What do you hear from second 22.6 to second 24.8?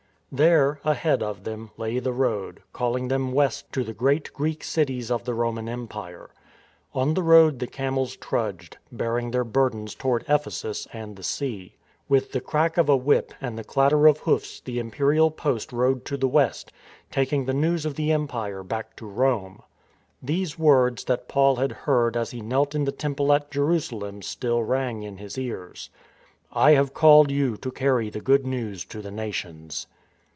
in the Temple at Jerusalem still